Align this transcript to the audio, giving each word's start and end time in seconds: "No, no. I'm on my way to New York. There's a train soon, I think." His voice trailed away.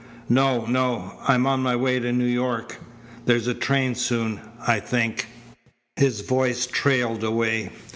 "No, 0.29 0.65
no. 0.65 1.19
I'm 1.27 1.45
on 1.45 1.61
my 1.61 1.75
way 1.75 1.99
to 1.99 2.11
New 2.11 2.25
York. 2.25 2.77
There's 3.25 3.45
a 3.45 3.53
train 3.53 3.93
soon, 3.93 4.41
I 4.65 4.79
think." 4.79 5.27
His 5.95 6.21
voice 6.21 6.65
trailed 6.65 7.23
away. 7.23 7.69